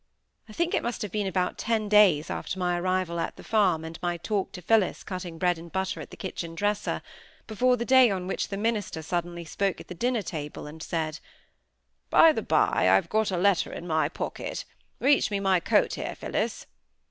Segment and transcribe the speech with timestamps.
[0.49, 3.85] I think it must have been about ten days after my arrival at the farm,
[3.85, 7.03] and my talk to Phillis cutting bread and butter at the kitchen dresser,
[7.45, 11.19] before the day on which the minister suddenly spoke at the dinner table, and said,—
[12.09, 14.65] "By the by, I've got a letter in my pocket.
[14.99, 16.65] Reach me my coat here, Phillis."